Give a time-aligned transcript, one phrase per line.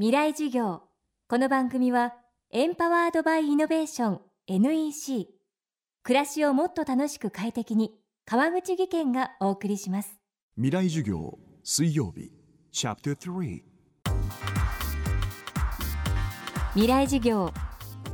[0.00, 0.82] 未来授業。
[1.28, 2.14] この番組は
[2.52, 5.26] エンパワードバイイノベーション NEC
[6.04, 7.90] 暮らしをもっと楽しく快適に
[8.24, 10.20] 川口義賢がお送りします。
[10.54, 12.30] 未来授業水曜日
[12.70, 13.62] チャプター3
[16.74, 17.52] 未来授業。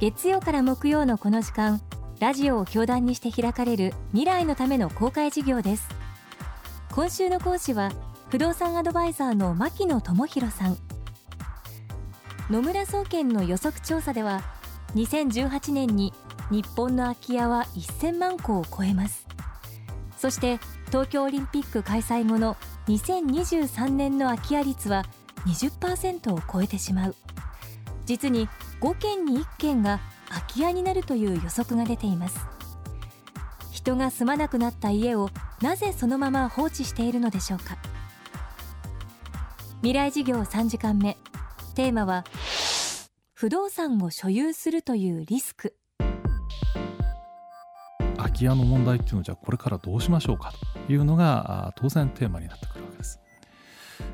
[0.00, 1.82] 月曜から木曜のこの時間
[2.18, 5.86] ラジオを教壇にして開かれる未来のための公開授業です。
[6.92, 7.92] 今週の講師は
[8.30, 10.78] 不動産アドバイザーの牧野智博さん
[12.50, 14.42] 野村総研の予測調査では
[14.94, 16.12] 2018年に
[16.50, 19.26] 日本の空き家は1000万戸を超えます。
[20.18, 22.56] そして東京オリンピック開催後の
[22.88, 25.04] 2023年の空き家率は
[25.46, 27.14] 20%を超えてしまう。
[28.04, 28.48] 実に
[28.80, 32.38] 5件に1件が空き家になるという予測が出ています。
[33.72, 35.30] 人が住まなくなった家を
[35.62, 37.78] なぜそのまま放置しているのでしょうか。
[39.80, 41.16] 未来事業3時間目。
[41.74, 42.24] テーマは
[43.32, 45.74] 不動産を所有するというリスク
[48.16, 50.52] 空き家の問題っていうのをじゃあこれからどうしましょうか？
[50.86, 53.18] というのが当然テーマになってくるわけです。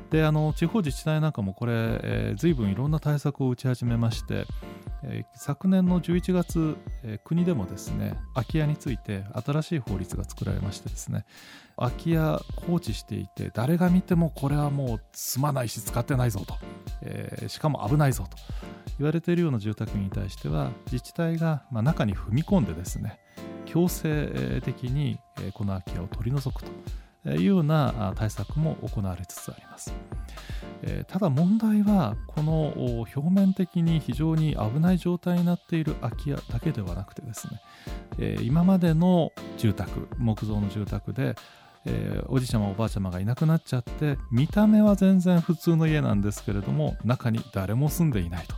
[0.09, 4.45] であの地方自治体なんかもこれ、えー、随分いろんな対策を打ち始めまして、
[5.03, 11.25] えー、昨年の11月、えー、国でもですね空き家について新しい法律が作られましてですね
[11.77, 16.55] 空き家放置していて誰が見てもこれはもう住まないし使ってないぞと、
[17.01, 18.37] えー、しかも危ないぞと
[18.99, 23.19] 言われているような住宅に対しては自治体が、まあ、中に踏み込んでですね
[23.65, 25.17] 強制的に
[25.53, 26.63] この空き家を取り除く
[27.23, 29.93] というような対策も行われつつあります。
[31.07, 37.47] ただ問題はこの表面的に非常に危ない状態になっている空き家だけではなくてです
[38.17, 41.35] ね今までの住宅木造の住宅で
[42.27, 48.55] おじいちゃまおばあちゃまがいなくなっちゃって見た目は全然普通の家なんですけれども中に誰も住んでいないと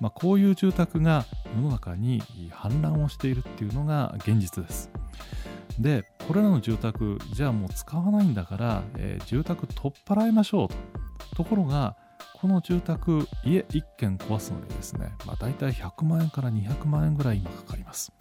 [0.00, 1.24] まあ、こういう住宅が
[1.56, 4.90] 世の中に氾濫をしているっていうのが現実です。
[5.78, 10.74] でこれらの住宅じゃあもう使わないんだから、えー、住宅取っ払いましょうと
[11.36, 11.96] ところが
[12.40, 18.12] この住宅家1軒壊すのにですね、まあ、大体100万円から200万円ぐらい今かかります。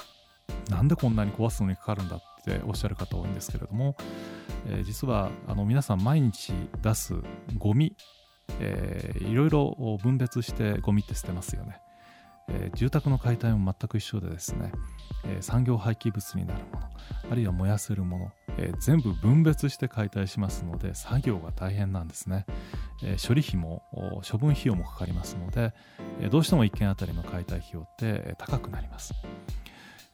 [0.70, 3.96] なんでこんなに壊すのにかかるんだっておっしゃる方多いんですけれども、
[4.68, 7.16] えー、実はあの皆さん毎日出す
[7.58, 7.96] ゴミ
[8.60, 11.78] えー、いろいろ分別してゴミって捨てますよね、
[12.50, 14.72] えー、住宅の解体も全く一緒でですね、
[15.26, 16.88] えー、産業廃棄物になるもの
[17.32, 22.46] あるいは燃やせるもの、えー、全部分別して解体しますので作業が大変なんですね、
[23.04, 23.84] えー、処理費も
[24.30, 25.74] 処分費用もかかりますので、
[26.22, 29.14] えー、どうしても1件あたりの解体費用って高くなります。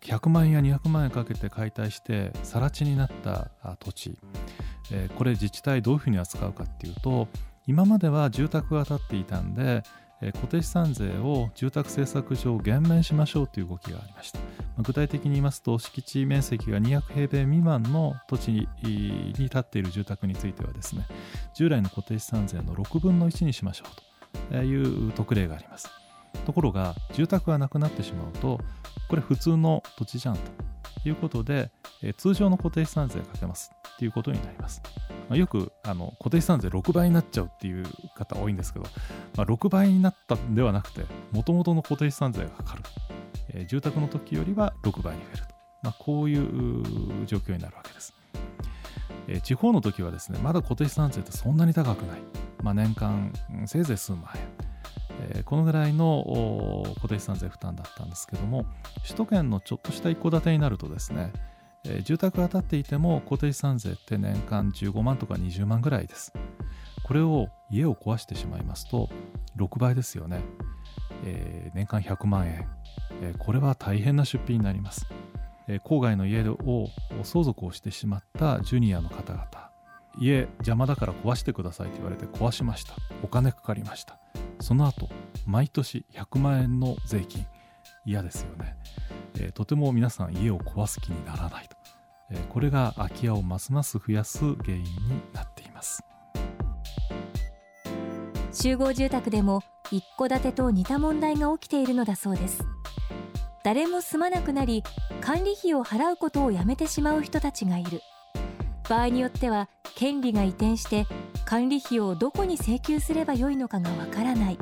[0.01, 4.17] 100万円や200万円かけて解体して更地になった土地、
[4.91, 7.27] えー、これ自治体どういうふうに扱うかっていうと
[7.67, 9.83] 今までは住宅が建っていたんで、
[10.19, 14.39] 固定資産税を住宅政策上減免しましょうという動きがありました、
[14.83, 21.05] 具体的に言いますと敷地面積が200平米未満の土地に建っている住宅についてはですね
[21.53, 23.85] 従来の固定資産税の6分の1にしましょ
[24.49, 25.89] うという特例があります
[26.45, 28.59] ところが住宅がなくなってしまうと
[29.07, 30.41] これ普通の土地じゃんと
[31.05, 31.71] いうことで、
[32.17, 34.81] 通常の固定資産税かけますっていうことになります。
[35.29, 37.85] まあ、よくあの固定資産税6倍になっちゃうっていう
[38.15, 38.85] 方多いんですけど、
[39.37, 42.83] まあ、6倍になったんではなくて、もともとの固定資産税がかかる。
[43.51, 45.55] えー、住宅の時よりは6倍に増えると。
[45.83, 48.13] まあ、こういう状況になるわけです。
[49.27, 52.19] えー、地方の時はですね、まだ固定資産税ってそんなに高くない。
[52.63, 53.31] まあ、年間
[53.67, 54.69] せいぜい数万円。
[55.35, 58.65] え、このぐらいの固定資産税負担だったんですけども
[59.03, 61.33] 首都圏のちょっとした一戸建てになるとですね、
[61.85, 66.33] えー、住宅が建っていても固定資産税って年間15万とか20万ぐらいです。
[67.03, 69.09] これを家を壊してしまいますと
[69.57, 70.41] 6倍ですよね、
[71.25, 72.67] えー、年間100万円、
[73.21, 75.07] えこれは大変な出費になります、
[75.67, 76.89] え郊外の家を
[77.23, 79.69] 相続をしてしまったジュニアの方々。
[80.19, 82.93] 家邪魔だから壊してくださいと言われて壊しました。
[83.23, 84.19] お金かかりました。
[84.59, 85.09] その後
[85.47, 87.45] 毎年100万円の税金。
[88.05, 88.75] 嫌ですよね、
[89.39, 91.77] えー、とても皆さん家を壊す気にならないと、
[92.31, 94.89] えー、これが空き家をますます増やす原因に
[95.33, 96.03] なっています。
[98.51, 102.63] 集合住宅でも一戸建てと似た問題が起きているのだそうです。
[103.63, 104.83] 誰も住まなくなり
[105.21, 108.01] 管理費を払うことをやめてしまう人たちがいる。
[108.89, 111.05] 場合によっては権利が移転して
[111.45, 114.57] 管理費をどこに請求すればよいのかがわからない。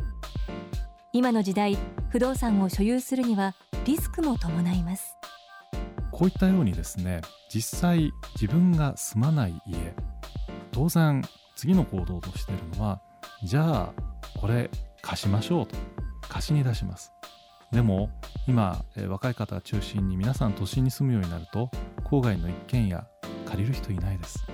[1.14, 1.78] 今の時代
[2.10, 3.56] 不動産を所有するには
[3.88, 5.18] リスクも伴います。
[6.12, 9.96] こういったようにですね実際自分が住まない家
[10.74, 11.24] 当然
[11.56, 13.02] 次の行動としてるのは
[13.44, 13.94] じゃあ
[14.38, 14.70] これ
[15.02, 15.78] 貸しましょうと
[16.28, 17.14] 貸しに出します。
[17.72, 18.10] でも
[18.46, 21.70] 今、え、若い方中心に皆さん都心に住むようになると
[22.04, 23.08] 郊外の一軒家
[23.46, 24.46] 借りる人いないです、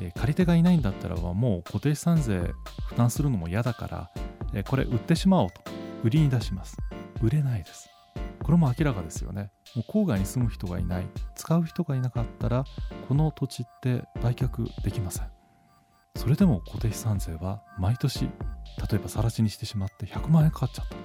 [0.00, 2.52] え、借り手がいないんだったらもう固定資産税
[2.86, 4.10] 負担するのも嫌だから、
[4.54, 5.62] え、これ売ってしまおうと
[6.04, 6.76] 売りに出します。
[7.20, 7.89] 売れないです。
[8.50, 9.52] これも明らかですよね。
[9.76, 11.06] もう郊外に住む人がいない。
[11.36, 12.64] 使う人がいなかったら
[13.06, 15.28] この土地って売却できません。
[16.16, 18.28] それでも固定資産税は毎年例
[18.94, 20.96] えば更地にしてしまって100万円かかっちゃった。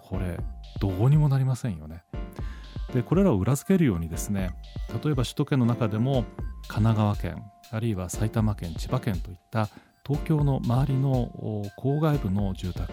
[0.00, 0.40] これ
[0.80, 2.02] どうにもなりませんよね。
[2.94, 4.56] でこれらを裏付けるようにですね
[5.04, 6.24] 例えば首都圏の中でも
[6.66, 9.68] 神奈川県あるいは埼玉県千葉県といった
[10.06, 11.30] 東京の周りの
[11.78, 12.90] 郊外部の住宅、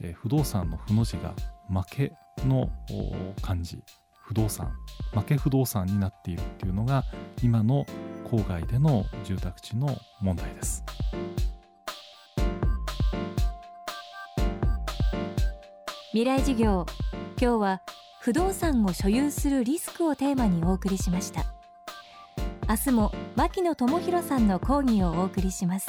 [0.00, 1.34] え不動産の負の字が
[1.72, 2.12] 負け
[2.46, 2.68] の
[3.40, 3.82] 漢字
[4.24, 4.72] 不動産
[5.14, 7.04] 負け不動産になっているっていうのが
[7.42, 7.86] 今の
[8.24, 10.84] 郊外での住宅地の問題です。
[16.12, 16.84] 未来事業
[17.40, 17.82] 今日は
[18.20, 21.44] 不動産を所有するリスクをテーマにお送りしました。
[22.68, 25.88] 明日も牧野智博さんの講義をお送りします。